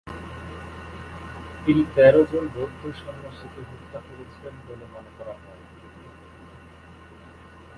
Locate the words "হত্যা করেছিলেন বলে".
3.69-4.85